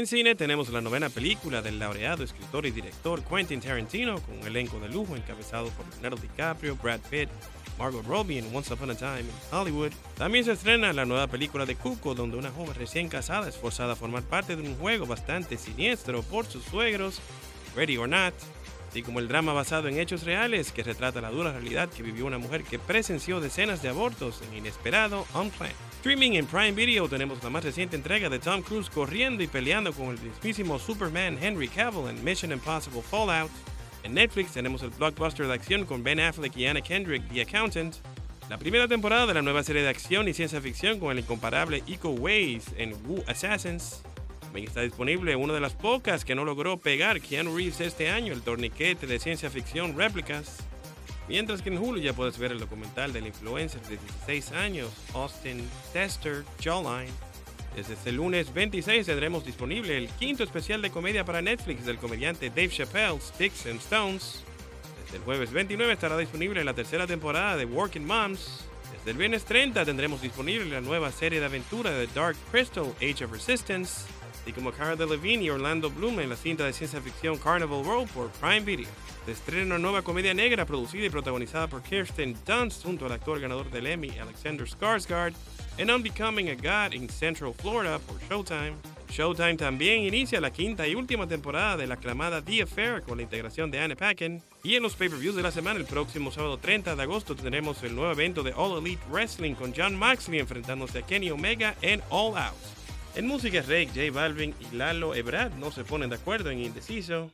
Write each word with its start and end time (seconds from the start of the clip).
En 0.00 0.06
cine 0.06 0.34
tenemos 0.34 0.70
la 0.70 0.80
novena 0.80 1.10
película 1.10 1.60
del 1.60 1.78
laureado 1.78 2.24
escritor 2.24 2.64
y 2.64 2.70
director 2.70 3.22
Quentin 3.22 3.60
Tarantino 3.60 4.18
con 4.22 4.38
un 4.38 4.46
elenco 4.46 4.80
de 4.80 4.88
lujo 4.88 5.14
encabezado 5.14 5.68
por 5.72 5.86
Leonardo 5.90 6.16
DiCaprio, 6.16 6.74
Brad 6.76 7.00
Pitt, 7.10 7.28
Margot 7.78 8.02
Robbie 8.06 8.38
en 8.38 8.56
Once 8.56 8.72
Upon 8.72 8.92
a 8.92 8.94
Time 8.94 9.20
in 9.20 9.30
Hollywood. 9.52 9.92
También 10.16 10.46
se 10.46 10.52
estrena 10.52 10.94
la 10.94 11.04
nueva 11.04 11.26
película 11.26 11.66
de 11.66 11.76
Cuco 11.76 12.14
donde 12.14 12.38
una 12.38 12.50
joven 12.50 12.74
recién 12.76 13.10
casada 13.10 13.46
es 13.46 13.58
forzada 13.58 13.92
a 13.92 13.96
formar 13.96 14.22
parte 14.22 14.56
de 14.56 14.62
un 14.62 14.74
juego 14.76 15.04
bastante 15.04 15.58
siniestro 15.58 16.22
por 16.22 16.46
sus 16.46 16.64
suegros, 16.64 17.20
Ready 17.76 17.98
or 17.98 18.08
Not, 18.08 18.32
así 18.90 19.02
como 19.02 19.20
el 19.20 19.28
drama 19.28 19.52
basado 19.52 19.86
en 19.86 20.00
hechos 20.00 20.24
reales 20.24 20.72
que 20.72 20.82
retrata 20.82 21.20
la 21.20 21.30
dura 21.30 21.52
realidad 21.52 21.88
que 21.88 22.02
vivió 22.02 22.26
una 22.26 22.38
mujer 22.38 22.64
que 22.64 22.80
presenció 22.80 23.40
decenas 23.40 23.82
de 23.82 23.88
abortos 23.88 24.42
en 24.42 24.58
inesperado 24.58 25.26
Unplanned. 25.32 25.76
Streaming 25.98 26.32
en 26.32 26.46
Prime 26.46 26.72
Video 26.72 27.08
tenemos 27.08 27.42
la 27.44 27.50
más 27.50 27.62
reciente 27.62 27.94
entrega 27.94 28.28
de 28.28 28.40
Tom 28.40 28.62
Cruise 28.62 28.90
corriendo 28.90 29.44
y 29.44 29.46
peleando 29.46 29.92
con 29.92 30.08
el 30.08 30.18
mismísimo 30.18 30.78
Superman 30.80 31.38
Henry 31.40 31.68
Cavill 31.68 32.08
en 32.08 32.24
Mission 32.24 32.50
Impossible 32.50 33.02
Fallout. 33.02 33.50
En 34.02 34.14
Netflix 34.14 34.52
tenemos 34.52 34.82
el 34.82 34.90
blockbuster 34.90 35.46
de 35.46 35.54
acción 35.54 35.84
con 35.84 36.02
Ben 36.02 36.18
Affleck 36.18 36.56
y 36.56 36.66
Anna 36.66 36.80
Kendrick, 36.80 37.28
The 37.32 37.42
Accountant. 37.42 37.96
La 38.48 38.58
primera 38.58 38.88
temporada 38.88 39.26
de 39.26 39.34
la 39.34 39.42
nueva 39.42 39.62
serie 39.62 39.82
de 39.82 39.88
acción 39.88 40.26
y 40.26 40.34
ciencia 40.34 40.60
ficción 40.60 40.98
con 40.98 41.12
el 41.12 41.20
incomparable 41.20 41.84
Eco 41.86 42.10
Ways 42.10 42.64
en 42.76 42.94
Wu 43.06 43.22
Assassins. 43.28 44.02
También 44.50 44.66
está 44.66 44.80
disponible 44.80 45.36
una 45.36 45.54
de 45.54 45.60
las 45.60 45.74
pocas 45.74 46.24
que 46.24 46.34
no 46.34 46.44
logró 46.44 46.76
pegar 46.76 47.20
Keanu 47.20 47.56
Reeves 47.56 47.80
este 47.80 48.10
año, 48.10 48.32
el 48.32 48.42
torniquete 48.42 49.06
de 49.06 49.20
ciencia 49.20 49.48
ficción 49.48 49.96
Réplicas. 49.96 50.56
Mientras 51.28 51.62
que 51.62 51.68
en 51.68 51.78
Hulu 51.78 52.00
ya 52.00 52.14
puedes 52.14 52.36
ver 52.36 52.50
el 52.50 52.58
documental 52.58 53.12
del 53.12 53.28
influencer 53.28 53.80
de 53.82 53.96
16 53.96 54.50
años, 54.50 54.90
Austin 55.14 55.62
Tester 55.92 56.42
Jawline. 56.60 57.12
Desde 57.76 57.94
este 57.94 58.10
lunes 58.10 58.52
26 58.52 59.06
tendremos 59.06 59.46
disponible 59.46 59.96
el 59.96 60.08
quinto 60.08 60.42
especial 60.42 60.82
de 60.82 60.90
comedia 60.90 61.24
para 61.24 61.40
Netflix 61.40 61.86
del 61.86 61.98
comediante 61.98 62.48
Dave 62.48 62.70
Chappelle, 62.70 63.20
Sticks 63.20 63.66
and 63.66 63.78
Stones. 63.78 64.42
Desde 65.04 65.18
el 65.18 65.22
jueves 65.22 65.52
29 65.52 65.92
estará 65.92 66.18
disponible 66.18 66.64
la 66.64 66.74
tercera 66.74 67.06
temporada 67.06 67.56
de 67.56 67.66
Working 67.66 68.04
Moms. 68.04 68.64
Desde 68.98 69.12
el 69.12 69.16
viernes 69.16 69.44
30 69.44 69.84
tendremos 69.84 70.20
disponible 70.20 70.64
la 70.64 70.80
nueva 70.80 71.12
serie 71.12 71.38
de 71.38 71.46
aventura 71.46 71.92
de 71.92 72.08
Dark 72.08 72.36
Crystal, 72.50 72.92
Age 72.96 73.24
of 73.24 73.30
Resistance, 73.30 74.06
así 74.50 74.52
como 74.52 74.72
Cara 74.72 74.96
Delevingne 74.96 75.44
y 75.44 75.50
Orlando 75.50 75.90
Bloom 75.90 76.18
en 76.18 76.28
la 76.28 76.36
cinta 76.36 76.64
de 76.64 76.72
ciencia 76.72 77.00
ficción 77.00 77.38
Carnival 77.38 77.84
Row 77.84 78.06
por 78.08 78.30
Prime 78.32 78.60
Video. 78.60 78.88
Se 79.24 79.32
estrena 79.32 79.66
una 79.66 79.78
nueva 79.78 80.02
comedia 80.02 80.34
negra 80.34 80.64
producida 80.64 81.06
y 81.06 81.10
protagonizada 81.10 81.68
por 81.68 81.82
Kirsten 81.82 82.36
Dunst 82.44 82.82
junto 82.82 83.06
al 83.06 83.12
actor 83.12 83.38
ganador 83.38 83.70
del 83.70 83.86
Emmy 83.86 84.18
Alexander 84.18 84.66
Skarsgård 84.66 85.34
en 85.78 85.88
Unbecoming 85.88 86.48
a 86.48 86.54
God 86.54 86.94
in 86.94 87.08
Central 87.08 87.54
Florida 87.54 88.00
por 88.00 88.18
Showtime. 88.28 88.72
Showtime 89.08 89.56
también 89.56 90.02
inicia 90.02 90.40
la 90.40 90.50
quinta 90.50 90.86
y 90.88 90.96
última 90.96 91.28
temporada 91.28 91.76
de 91.76 91.86
la 91.86 91.94
aclamada 91.94 92.42
The 92.42 92.62
Affair 92.62 93.02
con 93.02 93.18
la 93.18 93.22
integración 93.22 93.70
de 93.70 93.78
Anne 93.78 93.94
Paquin. 93.94 94.42
Y 94.64 94.74
en 94.74 94.82
los 94.82 94.96
pay-per-views 94.96 95.36
de 95.36 95.42
la 95.42 95.52
semana, 95.52 95.78
el 95.78 95.86
próximo 95.86 96.32
sábado 96.32 96.58
30 96.58 96.96
de 96.96 97.02
agosto, 97.02 97.36
tendremos 97.36 97.80
el 97.84 97.94
nuevo 97.94 98.10
evento 98.10 98.42
de 98.42 98.52
All 98.56 98.84
Elite 98.84 99.02
Wrestling 99.10 99.54
con 99.54 99.72
John 99.76 99.96
Moxley 99.96 100.40
enfrentándose 100.40 100.98
a 100.98 101.02
Kenny 101.02 101.30
Omega 101.30 101.76
en 101.82 102.02
All 102.10 102.36
Out. 102.36 102.79
En 103.14 103.26
música, 103.26 103.60
Rake, 103.62 103.88
J 103.88 104.12
Balvin 104.12 104.54
y 104.60 104.76
Lalo 104.76 105.14
Ebrard 105.14 105.52
no 105.54 105.70
se 105.70 105.84
ponen 105.84 106.10
de 106.10 106.16
acuerdo 106.16 106.50
en 106.50 106.60
Indeciso. 106.60 107.30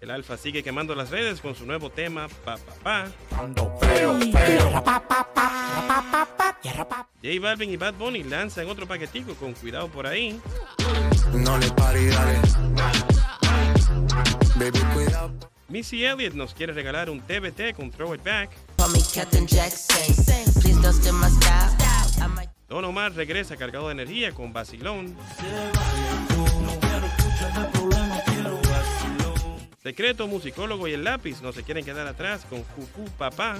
El 0.00 0.10
Alfa 0.10 0.36
sigue 0.36 0.62
quemando 0.62 0.94
las 0.94 1.10
redes 1.10 1.40
con 1.40 1.54
su 1.54 1.64
nuevo 1.64 1.90
tema, 1.90 2.28
Pa 2.44 2.56
Pa 2.56 2.74
Pa. 2.82 3.06
J 7.22 7.40
Balvin 7.40 7.70
y 7.70 7.76
Bad 7.76 7.94
Bunny 7.94 8.22
lanzan 8.24 8.68
otro 8.68 8.86
paquetico 8.86 9.34
con 9.34 9.54
cuidado 9.54 9.88
por 9.88 10.06
ahí. 10.06 10.38
No 11.32 11.56
le 11.58 11.70
pare, 11.72 12.06
dale. 12.08 12.38
Baby, 14.56 14.78
cuidado. 14.94 15.32
Missy 15.68 16.04
Elliott 16.04 16.34
nos 16.34 16.52
quiere 16.52 16.74
regalar 16.74 17.08
un 17.08 17.20
TBT 17.20 17.74
con 17.74 17.90
Throw 17.90 18.14
It 18.14 18.22
Back. 18.22 18.50
Call 18.82 18.90
me 18.90 19.00
Captain 19.14 19.46
Jackson. 19.46 20.12
Please 20.60 20.76
don't 20.82 20.92
steal 20.92 21.14
my 21.14 21.28
style. 21.28 21.70
I 22.20 22.26
might 22.26 22.48
Don 22.68 22.84
Omar 22.84 23.12
regresa 23.14 23.56
cargado 23.56 23.86
de 23.86 23.92
energía 23.92 24.32
con 24.32 24.52
Vacilón. 24.52 25.14
Secreto, 29.80 30.26
musicólogo 30.26 30.88
y 30.88 30.94
el 30.94 31.04
lápiz 31.04 31.42
no 31.42 31.52
se 31.52 31.62
quieren 31.62 31.84
quedar 31.84 32.08
atrás 32.08 32.44
con 32.50 32.64
Juju 32.64 33.08
Papá. 33.16 33.58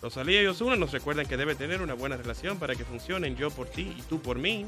Rosalía 0.00 0.42
y 0.42 0.46
Osuna 0.46 0.76
nos 0.76 0.92
recuerdan 0.92 1.26
que 1.26 1.36
debe 1.36 1.54
tener 1.54 1.82
una 1.82 1.92
buena 1.92 2.16
relación 2.16 2.58
para 2.58 2.74
que 2.74 2.86
funcionen 2.86 3.36
yo 3.36 3.50
por 3.50 3.66
ti 3.66 3.94
y 3.98 4.02
tú 4.08 4.18
por 4.18 4.38
mí. 4.38 4.66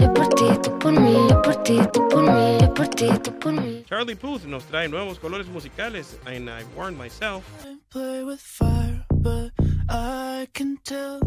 Yo 0.00 0.12
por 0.12 0.28
ti, 0.30 0.44
tú 0.64 0.78
por 0.80 0.92
mí, 0.98 1.14
yo 1.28 1.42
por 1.42 1.62
ti, 1.62 1.78
tú 1.92 2.08
por 2.08 2.22
mí, 2.24 2.58
por 2.80 2.88
ti, 2.94 3.06
tú 3.22 3.38
por 3.38 3.52
mí. 3.52 3.84
Charlie 3.88 4.16
Puth 4.16 4.44
nos 4.44 4.64
trae 4.64 4.88
nuevos 4.88 5.18
colores 5.18 5.46
musicales 5.48 6.18
en 6.26 6.48
I 6.48 6.64
Warned 6.74 6.98
Myself. 6.98 7.44
play 7.90 8.24
with 8.24 8.38
fire, 8.38 9.04
but 9.10 9.52
I 9.88 10.48
can 10.52 10.78
tell 10.84 11.20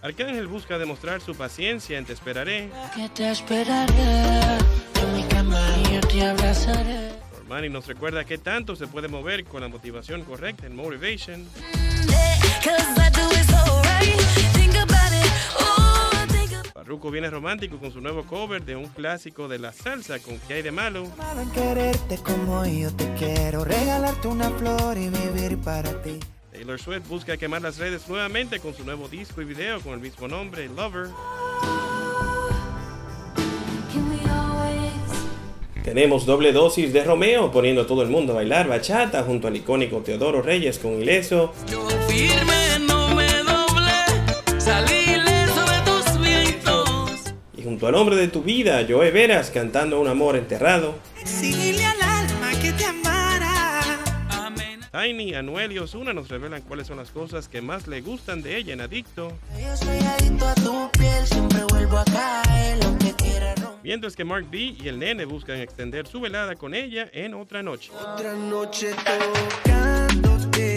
Arcángel 0.00 0.46
busca 0.46 0.78
demostrar 0.78 1.20
su 1.20 1.34
paciencia 1.34 1.98
en 1.98 2.04
Te 2.04 2.12
Esperaré. 2.12 2.70
Que 2.94 3.08
te 3.08 3.30
esperaré 3.30 4.48
en 5.02 5.16
mi 5.16 5.22
cama 5.24 5.60
y 5.82 5.94
yo 5.94 6.00
te 6.00 6.22
abrazaré. 6.22 7.10
Normani 7.38 7.68
nos 7.68 7.86
recuerda 7.86 8.24
que 8.24 8.38
tanto 8.38 8.76
se 8.76 8.86
puede 8.86 9.08
mover 9.08 9.44
con 9.44 9.60
la 9.60 9.68
motivación 9.68 10.24
correcta 10.24 10.66
en 10.66 10.76
Motivation. 10.76 11.46
I 14.06 14.43
Farruko 16.84 17.10
viene 17.10 17.30
romántico 17.30 17.78
con 17.78 17.90
su 17.90 18.02
nuevo 18.02 18.24
cover 18.24 18.62
de 18.62 18.76
un 18.76 18.84
clásico 18.88 19.48
de 19.48 19.58
la 19.58 19.72
salsa 19.72 20.18
con 20.18 20.38
¿Qué 20.40 20.54
hay 20.54 20.62
de 20.62 20.70
malo? 20.70 21.06
Malo 21.16 21.40
en 21.40 21.50
quererte 21.50 22.18
como 22.18 22.66
yo 22.66 22.94
te 22.94 23.10
quiero, 23.14 23.64
regalarte 23.64 24.28
una 24.28 24.50
flor 24.50 24.98
y 24.98 25.08
vivir 25.08 25.56
para 25.64 26.02
ti. 26.02 26.20
Taylor 26.52 26.78
Swift 26.78 27.08
busca 27.08 27.38
quemar 27.38 27.62
las 27.62 27.78
redes 27.78 28.06
nuevamente 28.06 28.60
con 28.60 28.74
su 28.74 28.84
nuevo 28.84 29.08
disco 29.08 29.40
y 29.40 29.46
video 29.46 29.80
con 29.80 29.94
el 29.94 30.00
mismo 30.00 30.28
nombre, 30.28 30.68
Lover. 30.68 31.08
Tenemos 35.82 36.26
doble 36.26 36.52
dosis 36.52 36.92
de 36.92 37.02
Romeo 37.02 37.50
poniendo 37.50 37.80
a 37.80 37.86
todo 37.86 38.02
el 38.02 38.10
mundo 38.10 38.34
a 38.34 38.36
bailar 38.36 38.68
bachata 38.68 39.22
junto 39.22 39.48
al 39.48 39.56
icónico 39.56 40.00
Teodoro 40.00 40.42
Reyes 40.42 40.78
con 40.78 41.00
Ileso 41.00 41.54
Yo 41.66 41.88
firme 42.08 42.78
no 42.86 43.14
me 43.14 43.26
doblé, 43.42 44.60
salí 44.60 45.03
junto 47.84 47.98
al 47.98 48.00
hombre 48.00 48.16
de 48.16 48.28
tu 48.28 48.42
vida, 48.42 48.86
Joe 48.88 49.10
Veras 49.10 49.50
cantando 49.50 50.00
un 50.00 50.08
amor 50.08 50.36
enterrado. 50.36 50.94
Exigirle 51.20 51.84
al 51.84 52.00
alma 52.00 52.50
que 52.62 52.72
te 52.72 52.84
amara. 52.86 53.98
Amén. 54.30 54.80
Tiny, 54.90 55.34
Anuel 55.34 55.72
y 55.72 55.78
Osuna 55.78 56.14
nos 56.14 56.28
revelan 56.28 56.62
cuáles 56.62 56.86
son 56.86 56.96
las 56.96 57.10
cosas 57.10 57.46
que 57.46 57.60
más 57.60 57.86
le 57.86 58.00
gustan 58.00 58.40
de 58.42 58.56
ella 58.56 58.72
en 58.72 58.80
Adicto. 58.80 59.36
Yo 59.60 59.76
soy 59.76 59.98
adicto 59.98 60.46
a 60.46 60.54
tu 60.54 60.90
piel, 60.92 61.26
siempre 61.26 61.60
vuelvo 61.68 61.98
a 61.98 62.04
caer, 62.04 62.82
lo 62.82 62.96
que 62.96 63.12
quiera 63.12 63.54
romper. 63.56 63.80
Mientras 63.82 64.16
que 64.16 64.24
Mark 64.24 64.46
B 64.50 64.76
y 64.82 64.88
el 64.88 64.98
nene 64.98 65.26
buscan 65.26 65.60
extender 65.60 66.06
su 66.06 66.20
velada 66.20 66.56
con 66.56 66.74
ella 66.74 67.10
en 67.12 67.34
otra 67.34 67.62
noche. 67.62 67.92
Otra 68.00 68.32
noche 68.32 68.94
tocándote. 68.94 70.73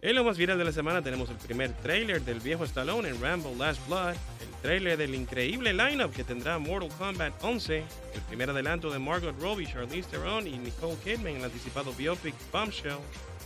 En 0.00 0.14
lo 0.14 0.22
más 0.22 0.38
viral 0.38 0.58
de 0.58 0.64
la 0.64 0.70
semana 0.70 1.02
tenemos 1.02 1.28
el 1.28 1.36
primer 1.38 1.72
tráiler 1.72 2.22
del 2.22 2.38
viejo 2.38 2.62
Stallone 2.62 3.08
en 3.08 3.20
Rambo 3.20 3.52
Last 3.58 3.84
Blood, 3.88 4.10
el 4.12 4.62
tráiler 4.62 4.96
del 4.96 5.12
increíble 5.12 5.72
lineup 5.72 6.14
que 6.14 6.22
tendrá 6.22 6.56
Mortal 6.60 6.88
Kombat 6.96 7.42
11, 7.42 7.78
el 8.14 8.20
primer 8.28 8.48
adelanto 8.48 8.92
de 8.92 9.00
Margot 9.00 9.34
Robbie, 9.40 9.66
Charlize 9.66 10.08
Theron 10.08 10.46
y 10.46 10.56
Nicole 10.56 10.96
Kidman 11.02 11.32
en 11.32 11.36
el 11.38 11.44
anticipado 11.46 11.92
biopic 11.94 12.34
Bombshell, 12.52 12.98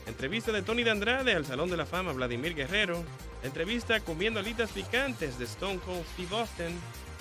entrevista 0.06 0.52
de 0.52 0.60
Tony 0.60 0.82
de 0.82 0.90
Andrade 0.90 1.32
al 1.32 1.46
Salón 1.46 1.70
de 1.70 1.78
la 1.78 1.86
Fama 1.86 2.12
Vladimir 2.12 2.54
Guerrero, 2.54 3.02
entrevista 3.42 4.00
comiendo 4.00 4.38
alitas 4.38 4.72
picantes 4.72 5.38
de 5.38 5.46
Stone 5.46 5.78
Cold 5.86 6.04
Steve 6.12 6.36
Austin, 6.36 6.78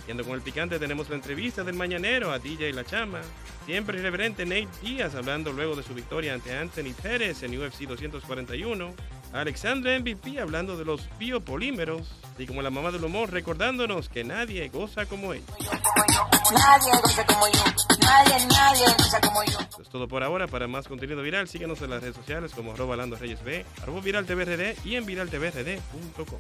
Yendo 0.08 0.24
con 0.26 0.34
el 0.34 0.42
picante 0.42 0.80
tenemos 0.80 1.10
la 1.10 1.16
entrevista 1.16 1.64
del 1.64 1.76
mañanero 1.76 2.32
a 2.32 2.40
DJ 2.40 2.74
La 2.74 2.84
Chama. 2.84 3.22
Siempre 3.66 4.00
irreverente 4.00 4.46
Nate 4.46 4.68
Díaz 4.82 5.14
hablando 5.16 5.54
luego 5.54 5.76
de 5.76 5.84
su 5.84 5.94
victoria 5.94 6.34
ante 6.34 6.58
Anthony 6.58 6.94
Pérez 7.02 7.44
en 7.44 7.58
UFC 7.58 7.82
241. 7.82 8.94
Alexandra 9.34 9.98
MVP 10.00 10.40
hablando 10.40 10.78
de 10.78 10.86
los 10.86 11.08
biopolímeros. 11.18 12.12
Y 12.38 12.48
como 12.48 12.62
la 12.62 12.70
mamá 12.70 12.92
del 12.92 13.04
humor 13.04 13.32
recordándonos 13.32 14.10
que 14.10 14.24
nadie 14.24 14.68
goza 14.70 15.06
como 15.06 15.34
ella. 15.34 15.46
Nadie 15.60 16.92
goza 17.02 17.26
como 17.26 17.48
yo. 17.48 17.64
Nadie, 18.00 18.48
nadie 18.48 18.86
goza 18.98 19.22
como 19.22 19.44
yo. 19.44 19.60
Eso 19.60 19.82
es 19.82 19.90
todo 19.90 20.08
por 20.08 20.24
ahora. 20.24 20.48
Para 20.48 20.68
más 20.68 20.88
contenido 20.88 21.22
viral, 21.22 21.48
síguenos 21.48 21.82
en 21.82 21.92
las 21.92 22.02
redes 22.02 22.16
sociales 22.16 22.54
como 22.54 22.74
arroba 22.74 22.96
Lando 22.96 23.16
Reyes 23.16 23.44
B, 23.44 23.66
arroba 23.84 24.02
Viral 24.02 24.26
TVRD 24.26 24.76
y 24.86 24.96
en 24.96 25.06
viraltvrd.com. 25.06 26.40